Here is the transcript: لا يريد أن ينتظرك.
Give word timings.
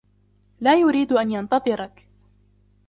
لا 0.61 0.75
يريد 0.75 1.13
أن 1.13 1.31
ينتظرك. 1.31 2.07